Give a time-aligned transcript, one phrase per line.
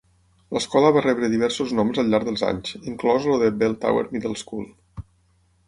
[0.55, 4.43] L'escola va rebre diversos noms al llarg dels anys, inclòs el de Bell Tower Middle
[4.45, 4.69] School.